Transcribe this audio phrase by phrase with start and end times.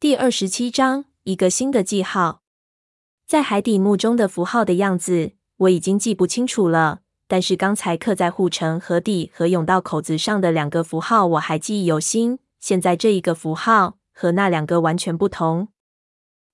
[0.00, 2.40] 第二十七章，一个新的记号。
[3.26, 7.00] 在海底墓中的符号的样子，我已经记不清楚了。
[7.28, 12.38] 但是刚才刻在护城河底和甬道口子上的两个符号，我还记忆犹新。
[12.58, 15.68] 现在这一个符号和那两个完全不同。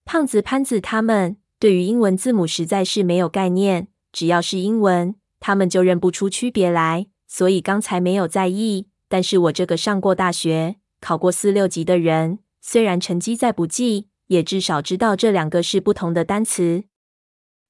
[0.05, 8.89] 胖子、潘子他们对于英文字母实在是没有概念，只要是英文，他们就认不出区别来，所以刚才没有在意。
[9.09, 12.41] 但是我这个上过大学、考过四六级的人。
[12.69, 16.83] 虽然成绩再不济，也至少知道这两个是不同的单词。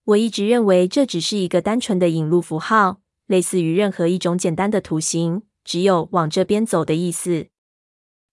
[0.04, 7.48] 我一直认为这只是一个单纯的引路符号，类似于任何一种简单的图形，只有往这边走的意思。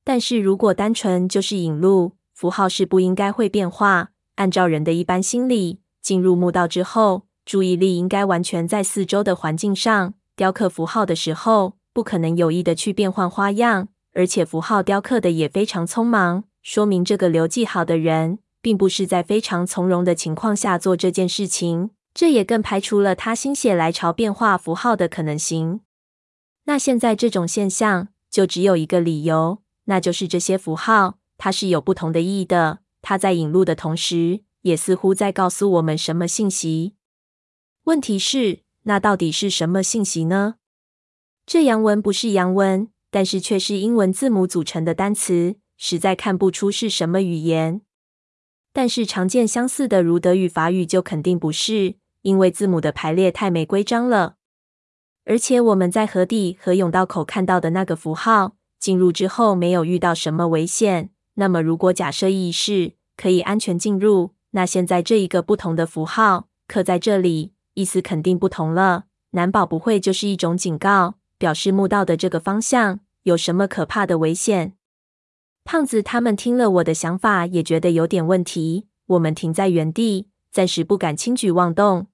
[0.06, 4.12] 但是如果单纯就是引路，符号是不应该会变化。
[4.36, 10.14] 按照人的一般心理，进入墓道之后，注意力应该完全在四周的环境上。
[10.38, 16.46] 雕刻符号的时候，不可能有意的去变换花样，而且符号雕刻的也非常匆忙。
[16.64, 21.92] 说明这个留记号的人，并不是在非常从容的情况下做这件事情。
[22.14, 25.82] 这也更排除了他心血来潮变化符号的可能性。
[26.66, 32.80] 那现在这种现象就只有一个理由，那就是这些符号它是有不同的意义的。
[33.02, 36.94] 它在引路的同时，也似乎在告诉我们什么信息。
[37.84, 40.56] 问题是，那到底是什么信息呢？
[41.46, 45.58] 这洋文不是洋文，但是却是英文字母组成的单词。
[45.86, 47.82] 实在看不出是什么语言，
[48.72, 54.36] 但是常见相似的如德语、法语就肯定不是，因为字母的排列太没规章了。
[55.26, 61.10] 而且我们在河底和甬道口看到的那个符号，进入之后没有遇到什么危险。
[61.34, 69.08] 那么，如果假设意义是可以安全进入，那现在这一个不同的符号刻在这里，意思肯定不同了。
[69.32, 74.78] 难保不会就是一种警告，表示墓道的这个方向有什么可怕的危险。
[75.66, 78.88] 胖子他们听了我的想法，也觉得有点问题。
[79.08, 82.08] 我们停在原地，暂时不敢轻举妄动。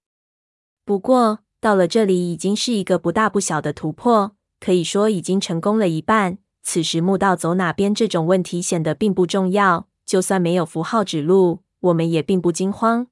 [0.86, 6.38] 不过到了这里，已经是一个不大不小的突破，可以说已经成功了一半。
[6.62, 9.88] 此时墓道走哪边这种问题显得并不重要。
[10.06, 13.08] 就算没有符号指路，我们也并不惊慌。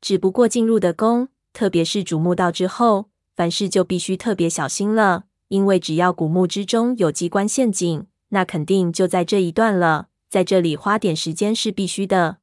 [0.00, 8.06] 只不过进入的宫，特别是主墓道之后，凡事就必须特别小心了，因为只要古墓之中有机关陷阱。
[8.34, 12.38] 那肯定就在这一段了，在这里花点时间是必须的。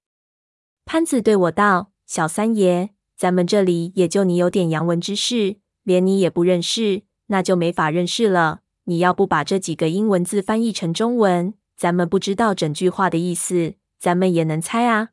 [0.86, 8.62] 潘子对我道：“小三爷，咱们这里也就你有点洋文知识，连你也不认识，那就没法认识了。
[8.86, 15.10] 你要不把这几个英文字翻译成中文，咱们不知道整句话的意思，咱们也能猜啊。”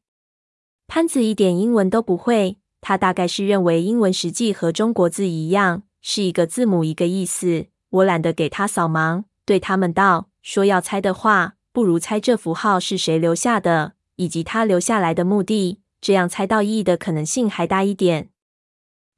[0.86, 7.66] 潘子一点英文都不会，他大概是认为英文实际和中国字一样，是一个字母一个意思。
[7.88, 10.28] 我懒得给他扫盲，对他们道。
[10.46, 18.30] 说要猜的话，不如猜这符号是谁留下的，以及他留下来的目的，这样猜到意义的可能性还大一点。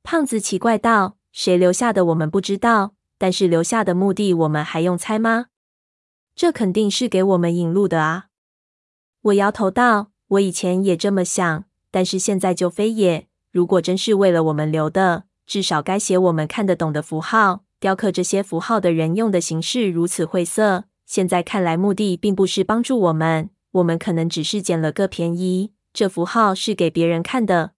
[0.02, 5.48] 胖子奇怪道：“谁留下的我们不知道，但是留下的目的我们还用猜吗？
[6.34, 8.28] 这肯定是给我们引路的啊！”
[9.20, 13.28] 我摇头道：“我以前也这么想，但是现在就非也。
[13.52, 17.64] 如果真是为了我们留的，至少该写我们看得懂的符号。
[17.78, 25.72] 雕刻这些符号的人用的形式如此晦涩。”现在看来，目的并不是帮助我们，我们可能只是捡了个便宜。
[25.94, 27.72] 这符号是给别人看的。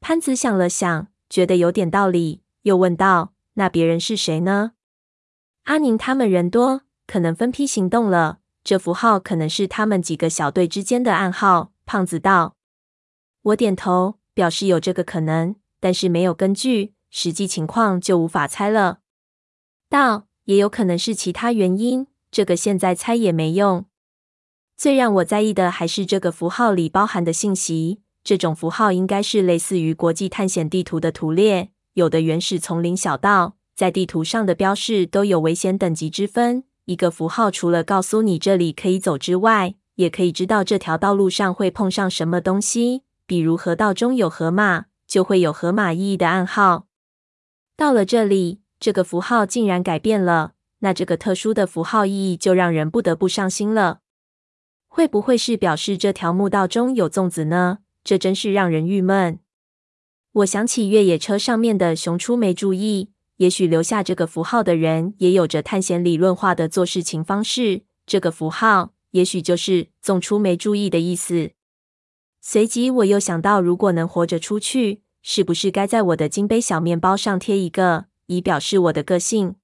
[0.00, 4.74] 潘子想了想，觉得有点道理，又问道：“那别人是谁呢？”
[5.64, 8.38] 阿宁他们人多，可能分批行动了。
[8.62, 11.72] 这符号可能是他们几个小队之间的暗号。
[11.84, 12.54] 胖子道
[13.42, 19.00] ：“我点头，表示有这个可能，但是没有根据，实际情况就无法猜了。”
[19.90, 23.86] 道：“也有可能是其他原因。”这个现在猜也没用。
[24.76, 28.00] 最让我在意的还是这个符号里包含的信息。
[28.22, 36.64] 这种符号应该是类似于国际探险地图的图列，有的原始丛林小道，在地图上的标示都有危险等级之分。
[36.86, 43.02] 一个符号除了告诉你这里可以走之外，也可以知道这条道路上会碰上什么东西。
[43.26, 46.86] 比如河道中有河马，就会有河马意义的暗号。
[47.76, 50.55] 到了这里，这个符号竟然改变了。
[50.80, 54.00] 那这个特殊的符号意义就让人不得不上心了。
[54.88, 57.78] 会不会是表示这条墓道中有粽子呢？
[58.02, 59.40] 这真是让人郁闷。
[60.32, 67.82] 我想起越野车上面的熊出没注意，也许留下这个符号的人也有着探险理论化的做事情方式。
[68.06, 71.50] 这个符号也许就是“纵出没注意”的意思。
[72.40, 79.56] 随即我又想到，如果能活着出去，是不是该在我的金杯小面包上贴一个，以表示我的个性？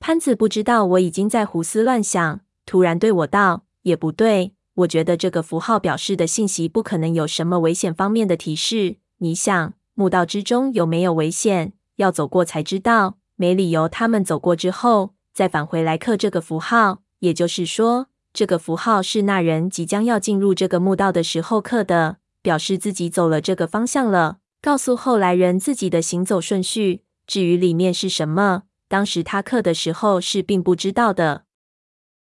[0.00, 8.96] 潘子不知道我已经在胡思乱想，突然对我道：“也不对，我觉得这个符号表示的信息不可能有什么危险方面的提示。
[9.18, 11.72] 你想，墓道之中有没有危险？
[11.96, 13.18] 要走过才知道。
[13.34, 17.02] 没理由他们走过之后再返回来刻这个符号。
[17.20, 27.02] 也就是说，这个符号是那人即将要进入这个墓道的时候刻的，表示自己走了这个方向了，告诉后来人自己的行走顺序。
[27.26, 31.44] 至于里面是什么，当时他刻的时候是并不知道的。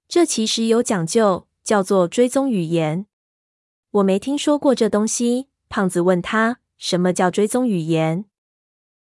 [0.08, 1.48] 这其实有讲究。
[1.64, 3.06] 叫做追踪语言，
[3.92, 5.48] 我没听说过这东西。
[5.70, 8.26] 胖子问他：“什么叫追踪语言？”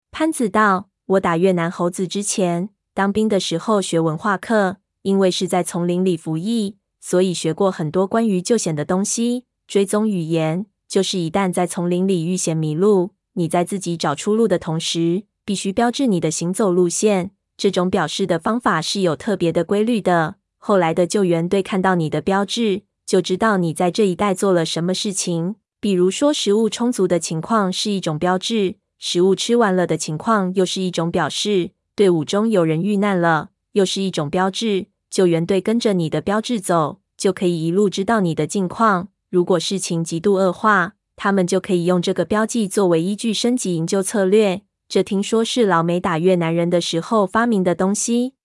[0.09, 9.45] 潘子道：“我打越南猴子之前，当兵的时候学文化课，因为是在丛林里服役，所以学过很多关于救险的东西。
[9.67, 17.29] 追踪语言就是一旦在丛林里遇险迷路，你在自己找出路的同时，必须标志你的行走路线。
[17.57, 25.55] 这种表示的方法是有特别的规律的。”后来的救援队看到你的标志，就知道你在这一带做了什么事情。
[25.79, 31.71] 比如说，食物充足的情况是一种标志，食物吃完了的情况又是一种表示。
[31.95, 34.87] 队伍中有人遇难了，又是一种标志。
[35.09, 39.07] 救援队跟着你的标志走，就可以一路知道你的近况。
[39.29, 44.61] 如果事情极度恶化，他们就可以用这个标记作为依据升级营救策略。
[44.87, 48.35] 这听说是老美打越南人的时候发明的东西。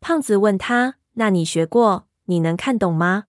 [0.00, 0.96] 胖子问他。
[1.16, 3.26] 那你学过，你能看懂吗？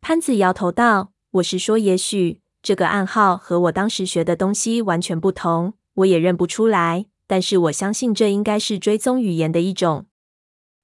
[0.00, 7.04] 潘子摇头道：“我是说，也许这个暗号和我当时学的东西完全不同，我也认不出来。
[7.26, 10.06] 但是我相信这应该是追踪语言的一种。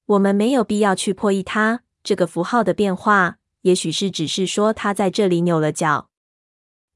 [0.05, 1.81] 我们没有必要去破译它。
[2.05, 6.11] 这个符号的变化，也许是只是说他在这里扭了脚。”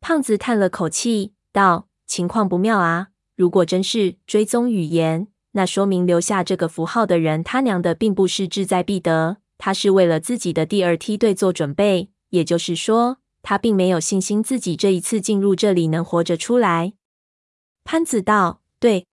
[0.03, 3.09] 胖子叹了口气道：“情况不妙啊！
[3.37, 12.11] 如果真是追踪语言。”那说明留下这个符号的人，他娘的并不是志在必得，他是为了自己的第二梯队做准备。
[12.29, 16.93] 也就是说，他并没有信心自己这一次进入这里能活着出来。
[17.85, 19.07] 潘子道：“对，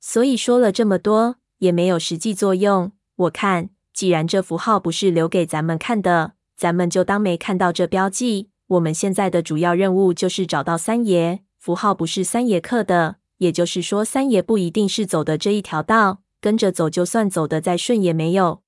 [0.00, 2.92] 所以说了这么多也没有实际作用。
[3.16, 8.50] 我看，既然这符号不是留给咱们看的，咱们就当没看到这标记。
[8.68, 18.62] 我们现在的主要任务就是找到三爷，符号不是三爷刻的。”也就是说，三爷不一定是走的这一条道，跟着走，就算走得再顺也没有。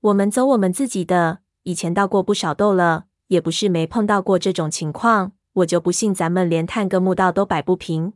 [0.00, 5.32] 我们走我们自己的，以前到过不少豆了，也不是没碰到过这种情况。
[5.54, 8.12] 我就不信咱们连探个墓道都摆不平。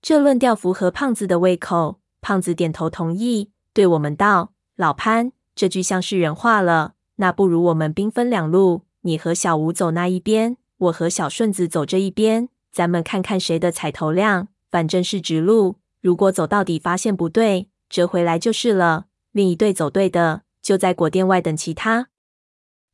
[0.00, 6.94] 这论调符合胖子的胃口，胖子点头同意，对我们道：“老潘，这句像是人话了。
[7.16, 19.06] 那不如我们兵分两路，你和小吴走那一边，我和小顺子走这一边，咱们看看谁的彩头亮。”反正是直路，如果走到底发现不对，折回来就是了。
[19.32, 22.08] 另一队走对的，就在果店外等其他。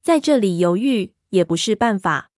[0.02, 2.30] 在这里犹豫也不是办法。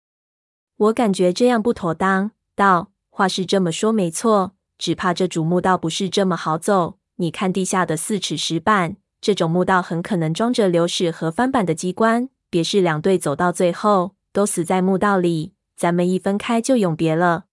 [0.76, 2.32] 我感觉这样不妥当。
[2.56, 6.98] 道话是这么说没错，只怕这主墓道不是这么好走。
[7.16, 12.30] 你看地下的四尺石板，这种墓道很可能装着流矢和翻板的机关。
[12.50, 17.46] 别是两队走到最后都死在墓道里，咱们一分开就永别了。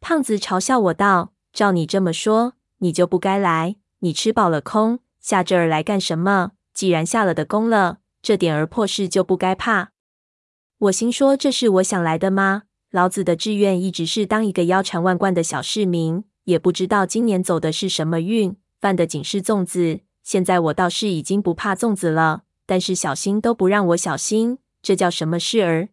[0.00, 3.76] 胖子嘲笑我道：“照你这么说，你就不该来。
[4.00, 6.52] 你吃饱了空，下这儿来干什么？
[6.72, 9.90] 既然下了的功了，这点儿破事就不该怕。”
[10.78, 12.62] 我心说：“这是我想来的吗？
[12.90, 20.00] 老子的志愿一直是当一个腰缠万贯的小市民，也不知道今年走的是什么运，犯的仅是粽子。
[20.22, 25.88] 现在我倒是已经不怕粽子了，但是小心都不让我小心，这叫什么事儿？”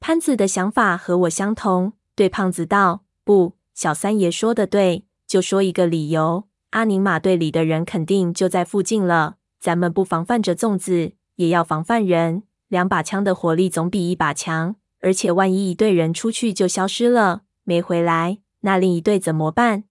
[0.00, 3.02] 潘子的想法和我相同，对胖子道。
[3.28, 6.48] 不，小三爷说的对，就说一个理由。
[6.70, 12.44] 阿宁马队里的人肯定就在附近了，咱们不防范着粽子，也要防范人。
[12.68, 19.84] 两把枪的火力总比一把强，而且万一一队人出去就消失了，没回来，那另一队怎么办？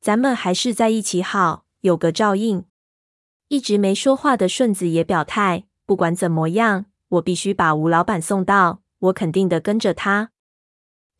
[0.00, 2.64] 咱们还是在一起好，有个照应。
[3.48, 10.30] 一直没说话的顺子也表态，不管怎么样，我必须把吴老板送到，我肯定的跟着他。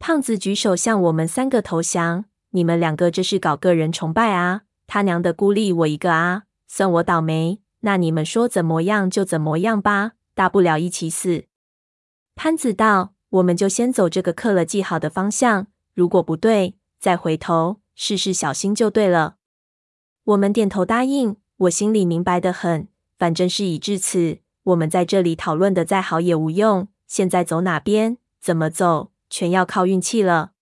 [0.06, 2.26] 胖子举手向我们三个投降。
[2.50, 4.64] 你们两个这是搞个人崇拜啊！
[4.86, 6.42] 他娘的孤立我一个啊！
[6.68, 7.62] 算我倒霉。
[7.80, 11.46] 那你们说怎么样就怎么样吧，大不了一起死。
[12.34, 19.36] 潘子道：“我们就先走这个刻了记号的方向，如果不对，再回头，事事小心就对了。”
[20.24, 21.36] 我们点头答应。
[21.56, 26.88] 我心里明白的很，反正事已至此，我们在这里讨论的再好也无用。
[27.06, 29.12] 现在走哪边，怎么走？
[29.34, 30.52] 全要靠运气了。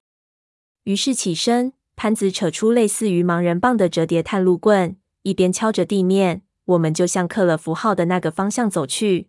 [0.85, 9.29] 于是起身，潘子扯出类似于盲人棒的折叠探路棍，一边敲着地面，我们就向刻了符号的那个方向走去。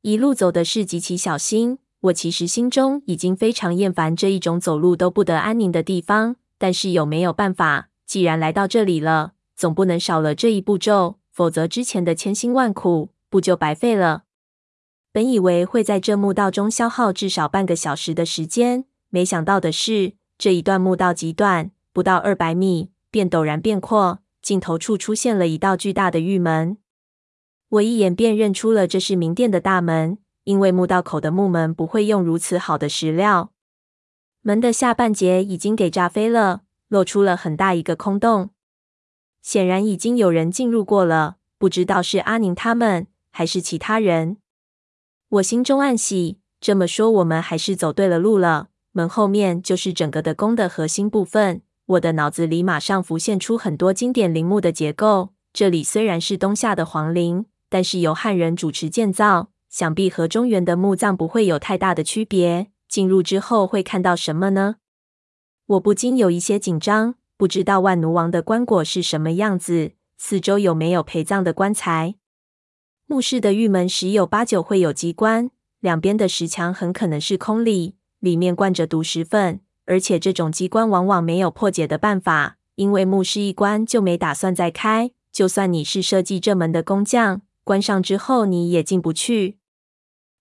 [0.00, 1.80] 一路走的是极其小心。
[2.00, 7.90] 我其实心中已经非常厌烦这一种走路都不得安宁的地方，但是有没有办法？
[8.06, 14.22] 既然来到这里了，总不能少了这一步骤，否则之前的千辛万苦不就白费了？
[15.16, 26.76] 本以为会在这墓道中消耗至少半个小时的时间，没想到的是，这一段墓道极短，不到二百米，便陡然变阔，尽头处出现了一道巨大的玉门。
[27.70, 30.18] 我一眼便认出了这是明殿的大门。
[30.44, 33.52] 因为墓道口的木门不会用如此好的石料，
[34.42, 38.50] 门的下半截已经给炸飞了，露出了很大一个空洞。
[39.40, 44.36] 显然已经有人进入过了，不知道是阿宁他们还是其他人。
[45.28, 48.68] 我心中暗喜，这么说我们还是走对了路了。
[48.92, 51.62] 门后面就是整个的宫的核心部分。
[51.86, 55.30] 我的脑子里马上浮现出很多经典陵墓的结构。
[55.52, 59.50] 这里虽然是东夏的皇陵，但是由汉人主持建造。
[59.68, 62.68] 想必和中原的墓葬不会有太大的区别。
[62.88, 64.76] 进入之后会看到什么呢？
[65.66, 72.14] 我不禁有一些紧张，不知道万奴王的棺椁是什么样子，四周有没有陪葬的棺材。
[73.08, 75.48] 墓室的玉门十有八九会有机关，
[75.78, 85.12] 两边的石墙很可能是空里，里面灌着毒石粉，而且这种机关往往没有破解的办法，因为墓室一关就没打算再开。
[85.30, 89.58] 就算你是设计这门的工匠，关上之后你也进不去。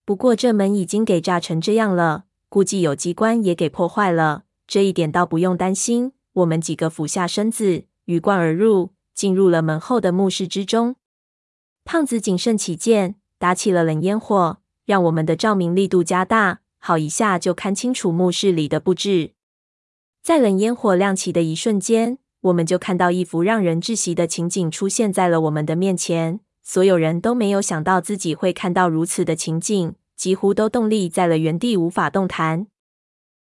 [0.04, 4.46] 不过这门已经给炸成这样了，估计有机关也给破坏了。
[4.66, 6.14] 这一点倒不用担心。
[6.34, 10.96] 我们几个俯下身子，鱼贯而入，进入了门后的墓室之中。
[11.86, 19.34] 胖子谨慎起见，打起了冷烟火，让我们的照明力度加大，好一下就看清楚墓室里的布置。
[20.24, 26.40] 在冷烟火亮起的一瞬间，我们就看到一幅让人窒息的情景出现在了我们的面前。
[26.64, 32.66] 所有人都没有想到自己会看到如此的情景，几乎都冻立在了原地，无法动弹。